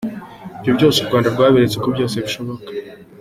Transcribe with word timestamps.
Ibyo 0.59 0.71
byose 0.77 0.97
u 0.99 1.07
Rwanda 1.07 1.27
rwaberetse 1.35 1.77
ko 1.83 1.87
byose 1.95 2.15
bishoboka. 2.25 2.69